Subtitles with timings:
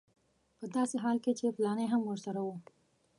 [0.57, 2.49] په داسې حال کې چې فلانی هم ورسره و.